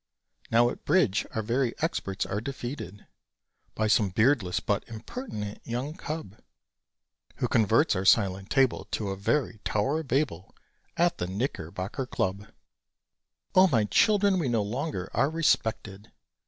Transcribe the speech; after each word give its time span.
Now, 0.49 0.71
at 0.71 0.83
bridge, 0.83 1.27
our 1.35 1.43
very 1.43 1.75
experts 1.77 2.25
are 2.25 2.41
defeated 2.41 3.05
By 3.75 3.85
some 3.85 4.09
beardless 4.09 4.59
but 4.59 4.83
impertinent 4.87 5.59
young 5.63 5.93
cub, 5.93 6.41
Who 7.35 7.47
converts 7.47 7.95
our 7.95 8.03
silent 8.03 8.49
table 8.49 8.87
To 8.93 9.09
a 9.09 9.15
very 9.15 9.59
Tow'r 9.63 9.99
of 9.99 10.07
Babel, 10.07 10.55
At 10.97 11.19
the 11.19 11.27
Knickerbocker 11.27 12.07
Club! 12.07 12.47
O 13.53 13.67
my 13.67 13.83
Children, 13.83 14.39
we 14.39 14.49
no 14.49 14.63
longer 14.63 15.11
are 15.13 15.29
respected! 15.29 16.11